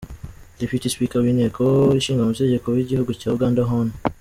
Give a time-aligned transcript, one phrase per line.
[0.59, 1.63] Deputy Speaker w’inteko
[1.99, 3.87] ishinga amategeko w’igihugu cya Uganda Hon.